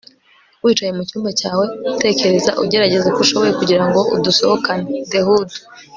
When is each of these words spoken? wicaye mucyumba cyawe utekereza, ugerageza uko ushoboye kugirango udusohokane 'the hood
wicaye 0.63 0.91
mucyumba 0.97 1.29
cyawe 1.39 1.65
utekereza, 1.91 2.51
ugerageza 2.63 3.05
uko 3.09 3.19
ushoboye 3.25 3.51
kugirango 3.59 3.99
udusohokane 4.15 4.87
'the 5.07 5.21
hood 5.25 5.49